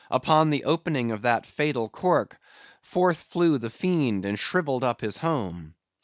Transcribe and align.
Upon 0.09 0.49
the 0.49 0.63
opening 0.63 1.11
of 1.11 1.21
that 1.21 1.45
fatal 1.45 1.87
cork, 1.87 2.39
forth 2.81 3.17
flew 3.17 3.59
the 3.59 3.69
fiend, 3.69 4.25
and 4.25 4.39
shrivelled 4.39 4.83
up 4.83 5.01
his 5.01 5.17
home. 5.17 5.75